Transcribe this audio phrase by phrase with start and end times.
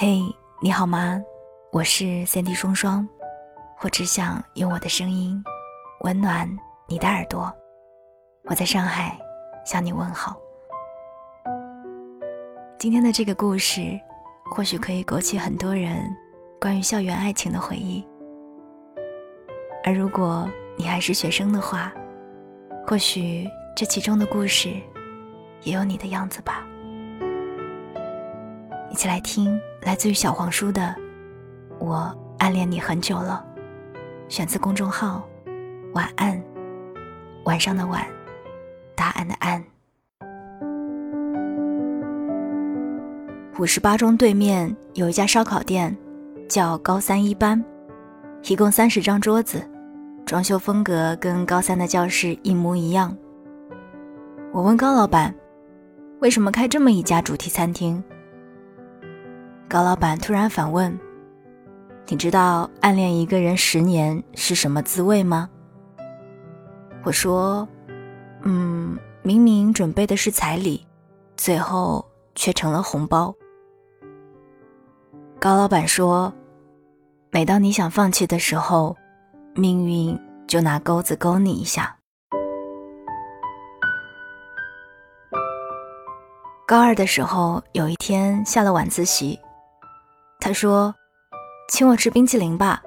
[0.00, 0.22] 嘿，
[0.60, 1.20] 你好吗？
[1.72, 3.04] 我是三 D 双双，
[3.80, 5.42] 我只想用我的声音
[6.02, 6.48] 温暖
[6.86, 7.52] 你的耳朵。
[8.44, 9.18] 我在上海
[9.66, 10.36] 向你问好。
[12.78, 13.98] 今天的这个故事，
[14.52, 16.00] 或许可以勾起很多人
[16.60, 18.06] 关于校园爱情的回忆。
[19.82, 21.92] 而如果你还是学生的话，
[22.86, 24.76] 或许这其中的故事
[25.62, 26.64] 也有你的样子吧。
[28.90, 30.82] 一起来听来自于小黄书的
[31.78, 33.44] 《我暗恋你很久了》，
[34.32, 35.28] 选自公众号
[35.94, 36.42] “晚安”，
[37.44, 38.04] 晚上的晚，
[38.96, 39.62] 答案的案。
[43.58, 45.96] 五十八中对面有一家烧烤店，
[46.48, 47.62] 叫高三一班，
[48.44, 49.62] 一共三十张桌子，
[50.24, 53.14] 装修风格跟高三的教室一模一样。
[54.52, 55.34] 我问高老板，
[56.20, 58.02] 为什么开这么一家主题餐厅？
[59.68, 60.98] 高老板突然反问
[62.08, 65.50] ：“你知道暗恋一个人十年是什么滋味吗？”
[67.04, 67.68] 我说
[68.40, 70.86] ：“嗯，明明准备的是彩礼，
[71.36, 72.02] 最后
[72.34, 73.34] 却成了红包。”
[75.38, 76.32] 高老板说
[77.30, 78.96] ：“每当你想放弃的时候，
[79.54, 81.94] 命运就拿钩子勾你一下。”
[86.66, 89.38] 高二的时候，有一天下了晚自习。
[90.40, 90.94] 他说
[91.68, 92.82] ：“请我吃冰淇淋吧。”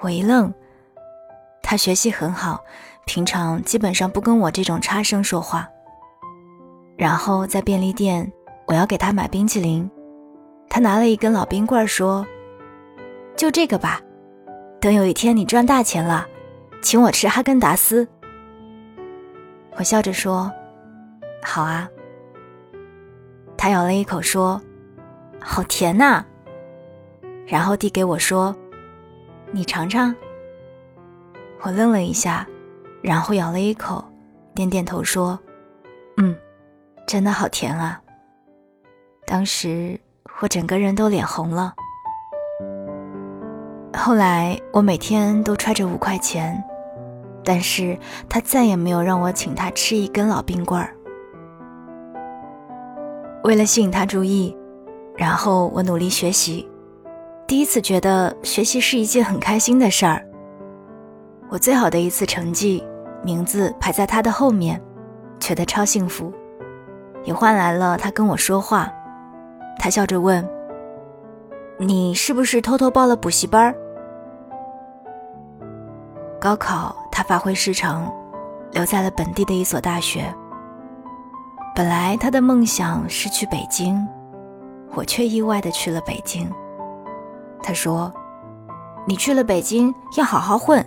[0.00, 0.52] 我一愣。
[1.62, 2.62] 他学习很好，
[3.06, 5.68] 平常基本上不跟我这种差生说话。
[6.96, 8.30] 然后在便利店，
[8.66, 9.90] 我要给他买冰淇淋，
[10.68, 12.26] 他拿了一根老冰棍说
[13.36, 14.00] ：“就这个吧，
[14.80, 16.26] 等有一天你赚大钱了，
[16.82, 18.06] 请我吃哈根达斯。”
[19.76, 20.50] 我笑着说
[21.42, 21.88] ：“好啊。”
[23.56, 24.60] 他咬了一口说。
[25.50, 26.22] 好甜呐！
[27.46, 28.54] 然后递给我说
[29.50, 30.14] ：“你尝尝。”
[31.64, 32.46] 我愣了一下，
[33.00, 34.04] 然后咬了一口，
[34.54, 35.38] 点点头说
[36.18, 36.36] ：“嗯，
[37.06, 37.98] 真的好甜啊。”
[39.26, 39.98] 当时
[40.42, 41.74] 我整个人都脸红了。
[43.96, 46.62] 后来我每天都揣着五块钱，
[47.42, 47.98] 但是
[48.28, 50.94] 他再也没有让我请他吃一根老冰棍儿。
[53.44, 54.54] 为了吸引他注意。
[55.18, 56.70] 然后我努力学习，
[57.44, 60.24] 第一次觉得学习是一件很开心的事儿。
[61.48, 62.86] 我最好的一次成绩，
[63.24, 64.80] 名字排在他的后面，
[65.40, 66.32] 觉得超幸福，
[67.24, 68.88] 也换来了他跟我说话。
[69.76, 70.48] 他笑着问
[71.78, 73.74] ：“你是不是偷偷报了补习班？”
[76.40, 78.08] 高考他发挥失常，
[78.70, 80.32] 留在了本地的一所大学。
[81.74, 84.06] 本来他的梦想是去北京。
[84.94, 86.50] 我却意外的去了北京。
[87.62, 88.12] 他说
[89.06, 90.84] ：“你去了北京要好好混，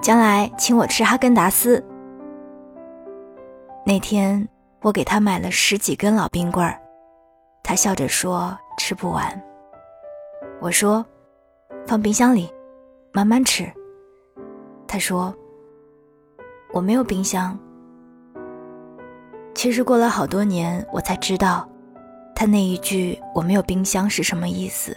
[0.00, 1.84] 将来请我吃哈根达斯。”
[3.84, 4.48] 那天
[4.80, 6.80] 我给他买了十几根老冰棍儿，
[7.62, 9.42] 他笑着说吃不完。
[10.60, 11.04] 我说
[11.86, 12.50] ：“放冰箱里，
[13.12, 13.70] 慢慢吃。”
[14.88, 15.34] 他说
[16.72, 17.58] ：“我没有冰箱。”
[19.54, 21.68] 其实过了好多年，我才知道。
[22.34, 24.96] 他那一句“我没有冰箱”是什么意思？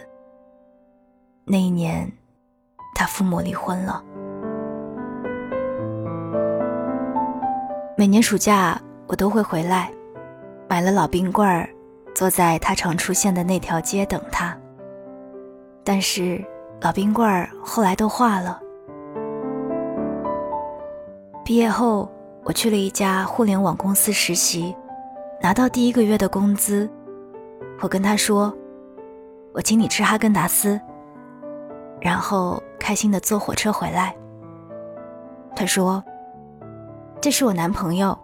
[1.44, 2.10] 那一年，
[2.94, 4.02] 他父母离婚了。
[7.96, 9.90] 每年暑假，我都会回来，
[10.68, 11.70] 买了老冰棍儿，
[12.14, 14.56] 坐在他常出现的那条街等他。
[15.84, 16.44] 但是，
[16.80, 18.60] 老冰棍儿后来都化了。
[21.44, 22.10] 毕业后，
[22.42, 24.76] 我去了一家互联网公司实习，
[25.40, 26.90] 拿到第一个月的工资。
[27.80, 28.52] 我跟他说
[29.54, 30.80] ：“我请你吃哈根达斯。”
[32.00, 34.14] 然后开心的坐火车回来。
[35.54, 36.02] 他说
[37.20, 38.16] ：“这是我男朋友。”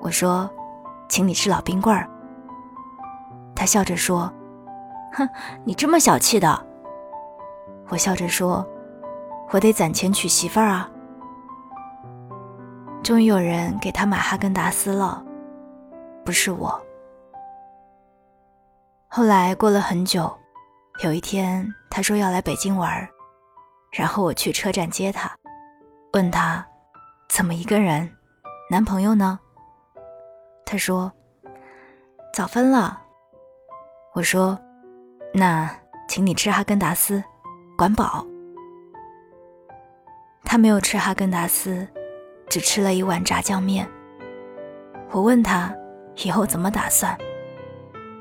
[0.00, 0.50] 我说
[1.08, 2.08] ：“请你吃老冰棍儿。”
[3.56, 4.30] 他笑着说
[5.12, 5.28] ：“哼，
[5.64, 6.66] 你这么小气的。”
[7.88, 8.66] 我笑着说
[9.50, 10.90] ：“我得攒钱娶媳妇儿啊。”
[13.02, 15.24] 终于有人给他买哈根达斯了，
[16.24, 16.80] 不是我。
[19.12, 20.32] 后来过了很久，
[21.02, 23.08] 有一天他说要来北京玩，
[23.90, 25.28] 然后我去车站接他，
[26.12, 26.64] 问他
[27.28, 28.08] 怎么一个人，
[28.70, 29.40] 男朋友呢？
[30.64, 31.10] 他说
[32.32, 33.02] 早分了。
[34.14, 34.56] 我说
[35.34, 35.68] 那
[36.08, 37.20] 请你吃哈根达斯，
[37.76, 38.24] 管饱。
[40.44, 41.84] 他没有吃哈根达斯，
[42.48, 43.90] 只吃了一碗炸酱面。
[45.10, 45.74] 我问他
[46.22, 47.18] 以后怎么打算，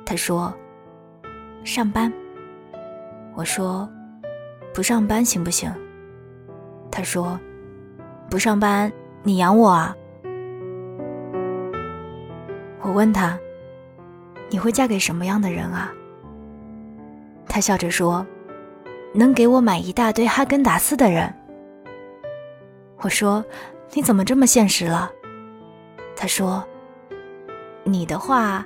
[0.04, 0.52] 他说。
[1.64, 2.12] 上班。
[3.36, 3.90] 我说
[4.74, 5.72] ：“不上班行不行？”
[6.92, 7.40] 他说
[8.30, 8.92] ：“不上班，
[9.24, 9.96] 你养我啊？”
[12.82, 13.38] 我问他
[14.50, 15.94] ：“你会嫁给什么样的人啊？”
[17.48, 18.26] 他笑着说
[19.14, 21.34] ：“能给我买一大堆哈根达斯的人。”
[23.02, 23.44] 我说
[23.94, 25.12] ：“你怎么这么现实了？”
[26.16, 26.66] 他说
[27.86, 28.66] ：“你的话，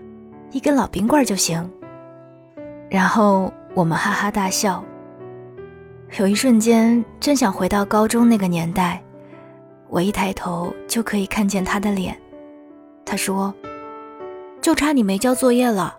[0.52, 1.70] 一根老冰棍就行。”
[2.94, 4.86] 然后我们哈哈大笑。
[6.20, 9.02] 有一瞬间，真想回到高中那个年代，
[9.90, 12.16] 我一抬头就可以看见他的脸。
[13.04, 13.52] 他说
[14.62, 15.98] ：“就差你没交作业了。”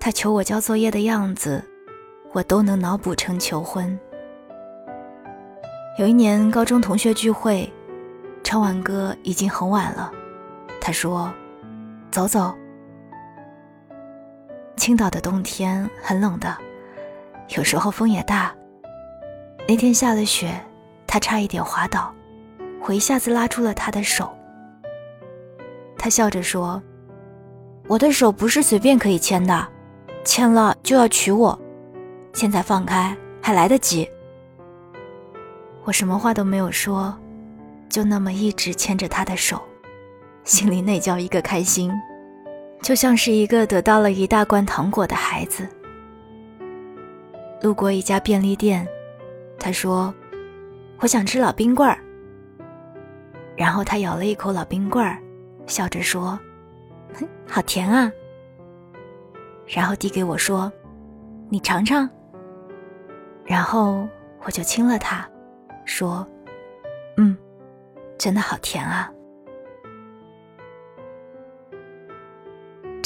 [0.00, 1.62] 他求我交作业的样子，
[2.32, 3.96] 我都能脑补成求婚。
[5.96, 7.72] 有一年高中同学聚会，
[8.42, 10.10] 唱完歌已经很晚了，
[10.80, 11.32] 他说
[12.10, 12.52] ：“走走。”
[14.78, 16.56] 青岛的冬天很冷的。
[17.56, 18.54] 有时候风也大。
[19.66, 20.58] 那天下了雪，
[21.06, 22.14] 他差一点滑倒，
[22.86, 24.30] 我一下子拉住了他的手。
[25.98, 26.80] 他笑着说
[27.88, 29.68] ：“我的手不是随便可以牵的，
[30.24, 31.58] 牵了就要娶我。
[32.32, 34.08] 现在放开还来得及。”
[35.84, 37.18] 我什么话都没有说，
[37.88, 39.60] 就那么一直牵着他的手，
[40.44, 41.92] 心里那叫一个开心，
[42.80, 45.68] 就像是一个得到了一大罐糖果的孩子。
[47.60, 48.86] 路过一家便利店，
[49.58, 50.14] 他说
[51.00, 51.98] ：“我想吃老冰棍儿。”
[53.56, 55.18] 然后他咬了一口老冰棍儿，
[55.66, 56.38] 笑着说
[57.46, 58.10] ：“好甜啊。”
[59.66, 60.72] 然后递给我说
[61.50, 62.08] ：“你尝尝。”
[63.44, 64.08] 然后
[64.44, 65.28] 我就亲了他，
[65.84, 66.26] 说
[67.18, 67.36] ：“嗯，
[68.16, 69.10] 真的好甜啊。”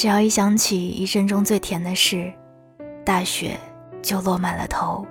[0.03, 2.29] 只要一想起一生中最甜的事，
[3.05, 3.57] 大雪。
[4.01, 5.07] 就落满了头，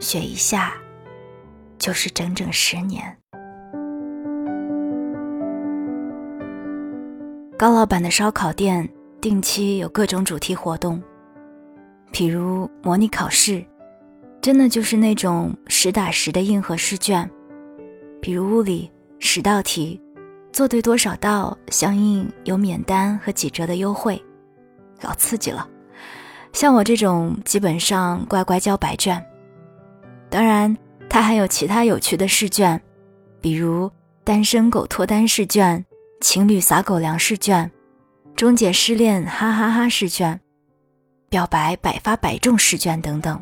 [0.00, 0.72] 雪一下，
[1.78, 3.16] 就是整整十年。
[7.56, 8.88] 高老板的烧烤店
[9.20, 11.00] 定期有各种主题活动，
[12.10, 13.64] 比如模拟考试，
[14.40, 17.24] 真的就是那种实打实的硬核试卷；
[18.20, 20.02] 比如物理十道题，
[20.58, 24.20] 做对多少道，相应有免单和几折的优惠，
[25.02, 25.64] 老刺激了。
[26.52, 29.24] 像我这种基本上乖乖交白卷，
[30.28, 30.76] 当然，
[31.08, 32.82] 它还有其他有趣的试卷，
[33.40, 33.88] 比如
[34.24, 35.86] 单身狗脱单试卷、
[36.20, 37.70] 情侣撒狗粮试卷、
[38.34, 40.40] 终结失恋哈哈哈试卷、
[41.28, 43.40] 表白百发百中试卷等等。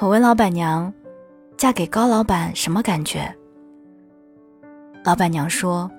[0.00, 0.92] 我问老板娘，
[1.56, 3.32] 嫁给高老板什么感觉？
[5.04, 5.90] 老板娘说，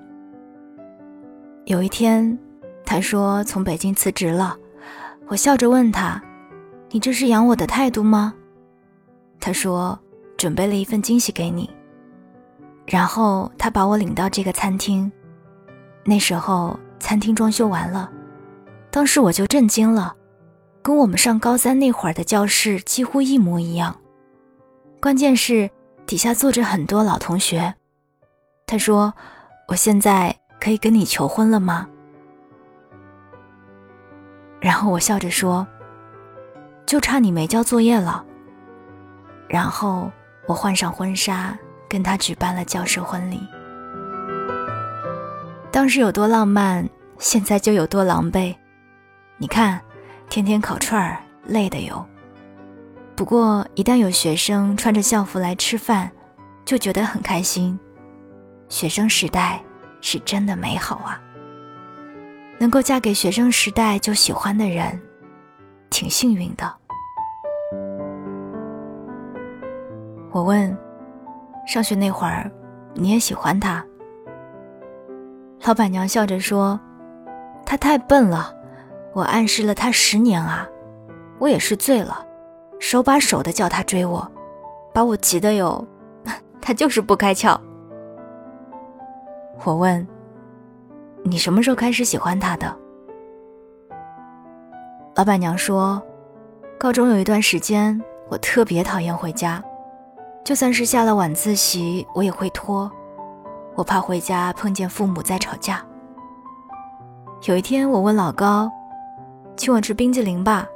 [1.65, 2.35] 有一天，
[2.83, 4.57] 他说从北京辞职了。
[5.27, 6.19] 我笑着问他
[6.89, 8.33] ：“你这是养我的态度吗？”
[9.39, 9.99] 他说
[10.35, 11.69] ：“准备了一份惊喜给你。”
[12.87, 15.11] 然后他把我领到这个餐厅。
[16.03, 18.09] 那时候餐厅装修完了，
[18.89, 20.15] 当时我就震惊了，
[20.81, 23.95] 跟我们上高三那会儿的教室几乎一模一样。
[24.99, 25.69] 关键是
[26.07, 27.75] 底下坐着很多老同学。
[28.67, 29.13] 他说
[29.69, 31.87] ：“我现在可以跟你求婚了吗？”
[34.59, 35.67] 然后我笑着说
[36.85, 38.25] ：“就差你没交作业了。”
[39.47, 40.11] 然后
[40.47, 41.55] 我换上婚纱，
[41.87, 43.39] 跟他举办了教师婚礼。
[45.71, 48.55] 当时有多浪漫，现在就有多狼狈。
[49.37, 49.79] 你看，
[50.27, 52.03] 天天烤串儿，累的哟。
[53.15, 56.11] 不过一旦有学生穿着校服来吃饭，
[56.65, 57.79] 就觉得很开心。
[58.67, 59.61] 学生时代
[60.01, 61.21] 是真的美好啊！
[62.57, 64.99] 能够嫁给学生时代就喜欢的人，
[65.89, 66.73] 挺幸运的。
[70.31, 70.75] 我问
[71.67, 72.51] ：“上学那会儿，
[72.93, 73.85] 你也喜欢他？”
[75.65, 76.79] 老板娘笑着说
[77.65, 78.53] ：“他太笨了，
[79.13, 80.67] 我暗示了他十年啊，
[81.39, 82.25] 我也是醉了，
[82.79, 84.29] 手把手的叫他追我，
[84.93, 85.87] 把我急得哟，
[86.61, 87.59] 他就是不开窍。”
[89.63, 90.05] 我问。
[91.23, 92.75] 你什么时候开始喜欢他的？
[95.15, 95.99] 老板娘说，
[96.77, 99.63] 高中有一段时间，我特别讨厌回家，
[100.43, 102.91] 就算是下了晚自习，我也会拖，
[103.73, 105.83] 我怕回家碰见父母在吵架。
[107.47, 108.71] 有一天，我问老高，
[109.57, 110.67] 请我吃冰激凌吧。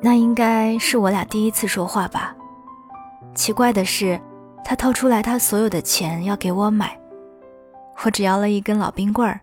[0.00, 2.34] 那应该是我俩第一次说话吧。
[3.34, 4.20] 奇怪的是，
[4.64, 6.98] 他掏出来他所有的钱要给我买。
[8.04, 9.40] 我只要了一根老冰棍儿，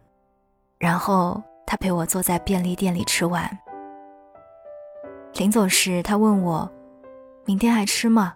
[0.78, 3.50] 然后他陪我坐在便利店里吃完。
[5.36, 6.70] 临走时，他问我
[7.46, 8.34] ：“明天还吃吗？”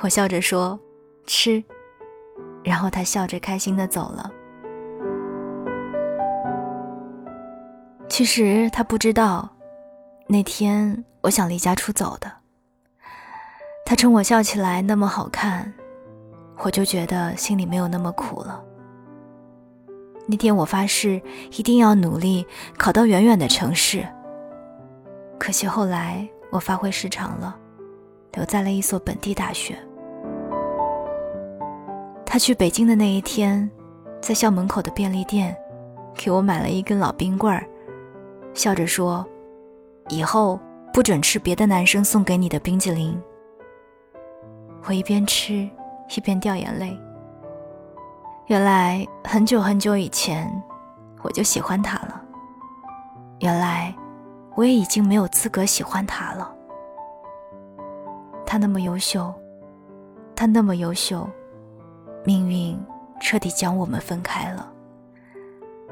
[0.00, 0.78] 我笑着说
[1.26, 1.62] ：“吃。”
[2.64, 4.30] 然后他笑着开心的走了。
[8.08, 9.48] 其实他不知道，
[10.26, 12.32] 那天我想离家出走的。
[13.84, 15.72] 他冲我笑起来那么好看，
[16.62, 18.62] 我就觉得心里没有那么苦了。
[20.26, 21.20] 那天我发誓
[21.56, 24.06] 一定要努力考到远远的城市。
[25.38, 27.56] 可惜后来我发挥失常了，
[28.34, 29.76] 留在了一所本地大学。
[32.26, 33.68] 他去北京的那一天，
[34.20, 35.56] 在校门口的便利店，
[36.14, 37.66] 给我买了一根老冰棍儿，
[38.54, 39.26] 笑着说
[40.10, 40.60] ：“以后
[40.92, 43.20] 不准吃别的男生送给你的冰激凌。”
[44.86, 45.68] 我一边吃
[46.16, 46.98] 一边掉眼泪。
[48.46, 50.50] 原来很久很久以前，
[51.22, 52.20] 我就喜欢他了。
[53.38, 53.94] 原来
[54.56, 56.52] 我也已经没有资格喜欢他了。
[58.44, 59.32] 他那么优秀，
[60.34, 61.28] 他那么优秀，
[62.24, 62.76] 命运
[63.20, 64.68] 彻底将我们分开了。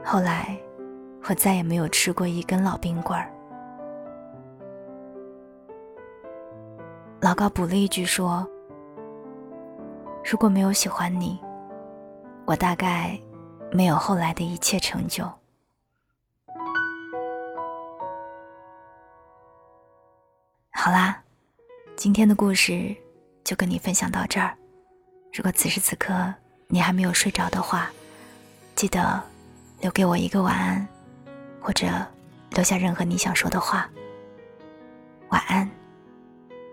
[0.04, 0.58] 后来，
[1.28, 3.30] 我再也没有吃过一根老冰棍儿。
[7.20, 8.44] 老高补了一句说。
[10.30, 11.40] 如果没有喜欢你，
[12.44, 13.18] 我大概
[13.72, 15.24] 没有后来的一切成就。
[20.70, 21.22] 好啦，
[21.96, 22.94] 今天的故事
[23.42, 24.54] 就跟你分享到这儿。
[25.32, 26.14] 如果此时此刻
[26.66, 27.90] 你还没有睡着的话，
[28.74, 29.22] 记得
[29.80, 30.86] 留给我一个晚安，
[31.58, 31.86] 或者
[32.50, 33.88] 留下任何你想说的话。
[35.30, 35.66] 晚安，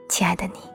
[0.09, 0.74] 亲爱的你。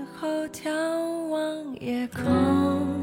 [0.21, 1.01] 后眺。
[1.31, 3.00] 望夜空，